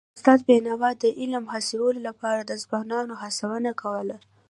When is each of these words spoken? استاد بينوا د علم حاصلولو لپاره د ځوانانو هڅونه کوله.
استاد 0.17 0.39
بينوا 0.47 0.89
د 1.03 1.05
علم 1.19 1.43
حاصلولو 1.53 1.99
لپاره 2.07 2.39
د 2.43 2.51
ځوانانو 2.63 3.13
هڅونه 3.21 3.71
کوله. 3.81 4.17